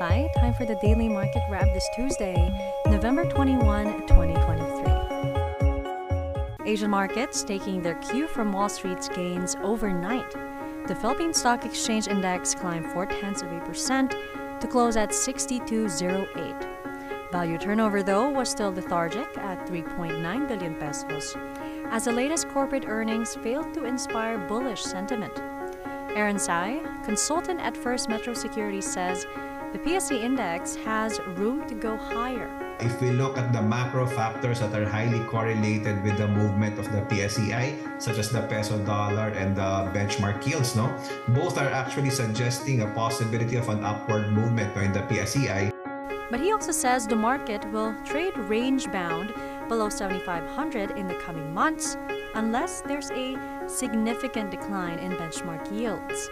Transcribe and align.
Sai. 0.00 0.28
Time 0.36 0.54
for 0.54 0.64
the 0.64 0.76
daily 0.76 1.10
market 1.10 1.42
wrap 1.50 1.66
this 1.74 1.86
Tuesday, 1.94 2.50
November 2.86 3.28
21, 3.28 4.06
2023. 4.06 6.64
Asian 6.64 6.90
markets 6.90 7.42
taking 7.42 7.82
their 7.82 7.96
cue 7.96 8.26
from 8.26 8.50
Wall 8.50 8.70
Street's 8.70 9.10
gains 9.10 9.56
overnight. 9.62 10.30
The 10.86 10.94
Philippine 10.94 11.34
Stock 11.34 11.66
Exchange 11.66 12.08
Index 12.08 12.54
climbed 12.54 12.90
4 12.92 13.04
tenths 13.04 13.42
of 13.42 13.52
a 13.52 13.60
percent 13.60 14.14
to 14.62 14.66
close 14.66 14.96
at 14.96 15.14
6208. 15.14 16.54
Value 17.30 17.58
turnover, 17.58 18.02
though, 18.02 18.30
was 18.30 18.48
still 18.48 18.72
lethargic 18.72 19.28
at 19.36 19.66
3.9 19.66 20.48
billion 20.48 20.76
pesos, 20.76 21.36
as 21.90 22.06
the 22.06 22.12
latest 22.12 22.48
corporate 22.48 22.86
earnings 22.88 23.36
failed 23.42 23.74
to 23.74 23.84
inspire 23.84 24.38
bullish 24.38 24.82
sentiment. 24.82 25.38
Aaron 26.16 26.38
Sai, 26.38 26.80
consultant 27.04 27.60
at 27.60 27.76
First 27.76 28.08
Metro 28.08 28.32
Security, 28.32 28.80
says 28.80 29.26
the 29.72 29.78
PSE 29.78 30.18
index 30.18 30.74
has 30.74 31.20
room 31.38 31.62
to 31.68 31.74
go 31.74 31.96
higher. 31.96 32.50
If 32.80 33.00
we 33.00 33.10
look 33.10 33.38
at 33.38 33.52
the 33.52 33.62
macro 33.62 34.04
factors 34.04 34.58
that 34.58 34.74
are 34.74 34.88
highly 34.88 35.20
correlated 35.30 36.02
with 36.02 36.18
the 36.18 36.26
movement 36.26 36.76
of 36.78 36.90
the 36.90 37.02
PSEI, 37.06 38.02
such 38.02 38.18
as 38.18 38.30
the 38.30 38.42
peso 38.42 38.78
dollar 38.84 39.28
and 39.38 39.54
the 39.54 39.86
benchmark 39.94 40.44
yields, 40.44 40.74
no, 40.74 40.90
both 41.28 41.56
are 41.56 41.68
actually 41.70 42.10
suggesting 42.10 42.82
a 42.82 42.88
possibility 42.98 43.56
of 43.56 43.68
an 43.68 43.84
upward 43.84 44.32
movement 44.32 44.76
in 44.76 44.92
the 44.92 45.06
PSEI. 45.06 45.70
But 46.30 46.40
he 46.40 46.50
also 46.50 46.72
says 46.72 47.06
the 47.06 47.14
market 47.14 47.62
will 47.70 47.94
trade 48.04 48.36
range 48.50 48.90
bound 48.90 49.32
below 49.68 49.88
7,500 49.88 50.98
in 50.98 51.06
the 51.06 51.14
coming 51.14 51.54
months 51.54 51.96
unless 52.34 52.80
there's 52.80 53.10
a 53.12 53.38
significant 53.68 54.50
decline 54.50 54.98
in 54.98 55.12
benchmark 55.12 55.70
yields. 55.70 56.28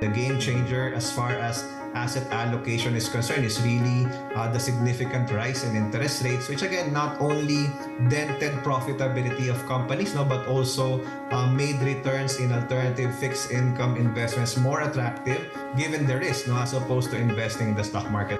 The 0.00 0.08
game 0.08 0.40
changer 0.40 0.96
as 0.96 1.12
far 1.12 1.36
as 1.36 1.68
asset 1.92 2.24
allocation 2.32 2.96
is 2.96 3.04
concerned 3.04 3.44
is 3.44 3.60
really 3.60 4.08
uh, 4.32 4.48
the 4.48 4.56
significant 4.56 5.28
rise 5.28 5.60
in 5.60 5.76
interest 5.76 6.24
rates, 6.24 6.48
which 6.48 6.62
again 6.64 6.88
not 6.88 7.20
only 7.20 7.68
dented 8.08 8.56
profitability 8.64 9.52
of 9.52 9.60
companies, 9.68 10.14
no, 10.14 10.24
but 10.24 10.48
also 10.48 11.04
uh, 11.28 11.52
made 11.52 11.76
returns 11.84 12.40
in 12.40 12.48
alternative 12.48 13.12
fixed 13.20 13.52
income 13.52 14.00
investments 14.00 14.56
more 14.56 14.88
attractive 14.88 15.44
given 15.76 16.06
the 16.06 16.16
risk, 16.16 16.48
no, 16.48 16.56
as 16.56 16.72
opposed 16.72 17.10
to 17.12 17.20
investing 17.20 17.68
in 17.68 17.76
the 17.76 17.84
stock 17.84 18.08
market. 18.08 18.39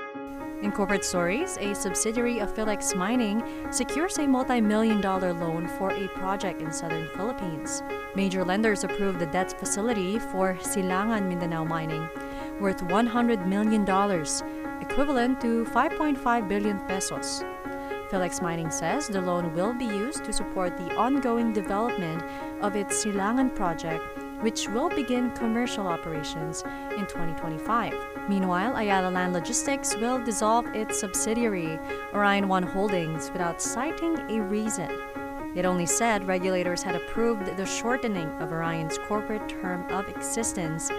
In 0.63 0.73
corporate 0.73 1.07
stories, 1.07 1.57
a 1.59 1.75
subsidiary 1.75 2.39
of 2.39 2.55
Philex 2.55 2.95
Mining 2.95 3.43
secures 3.71 4.19
a 4.19 4.27
multi-million 4.27 5.01
dollar 5.01 5.33
loan 5.33 5.67
for 5.67 5.91
a 5.91 6.07
project 6.09 6.61
in 6.61 6.71
southern 6.71 7.09
Philippines. 7.17 7.83
Major 8.15 8.45
lenders 8.45 8.85
approved 8.85 9.21
the 9.21 9.27
debt 9.27 9.59
facility 9.59 10.19
for 10.19 10.59
Silangan 10.61 11.27
Mindanao 11.27 11.65
Mining, 11.65 12.07
worth 12.61 12.83
$100 12.83 13.47
million, 13.47 13.83
equivalent 14.83 15.41
to 15.41 15.65
5.5 15.65 16.49
billion 16.49 16.79
pesos. 16.81 17.43
Philex 18.11 18.43
Mining 18.43 18.71
says 18.71 19.09
the 19.09 19.23
loan 19.23 19.55
will 19.55 19.73
be 19.73 19.87
used 19.87 20.25
to 20.25 20.33
support 20.33 20.77
the 20.77 20.95
ongoing 20.95 21.55
development 21.55 22.23
of 22.61 22.77
its 22.77 23.03
Silangan 23.03 23.55
project 23.57 24.05
which 24.41 24.69
will 24.69 24.89
begin 24.89 25.31
commercial 25.33 25.87
operations 25.87 26.63
in 26.97 27.07
2025. 27.07 27.95
Meanwhile, 28.29 28.77
Ayala 28.77 29.11
Land 29.11 29.33
Logistics 29.33 29.95
will 29.97 30.23
dissolve 30.23 30.67
its 30.75 30.99
subsidiary, 31.01 31.79
Orion 32.15 32.49
One 32.49 32.63
Holdings, 32.63 33.31
without 33.31 33.61
citing 33.61 34.19
a 34.31 34.41
reason. 34.41 34.91
It 35.57 35.65
only 35.65 35.87
said 35.87 36.27
regulators 36.27 36.83
had 36.83 36.95
approved 36.95 37.57
the 37.57 37.67
shortening 37.67 38.29
of 38.41 38.53
Orion's 38.53 38.99
corporate 39.09 39.49
term 39.49 39.85
of 39.91 40.09
existence, 40.09 40.91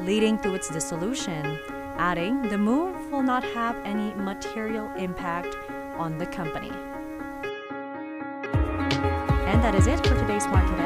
leading 0.00 0.38
to 0.40 0.54
its 0.54 0.68
dissolution, 0.68 1.58
adding 1.96 2.42
the 2.42 2.58
move 2.58 3.10
will 3.10 3.22
not 3.22 3.44
have 3.44 3.76
any 3.84 4.12
material 4.14 4.90
impact 4.96 5.56
on 5.96 6.18
the 6.18 6.26
company. 6.26 6.70
And 9.46 9.62
that 9.62 9.74
is 9.74 9.86
it 9.86 10.04
for 10.06 10.14
today's 10.14 10.46
Market. 10.48 10.83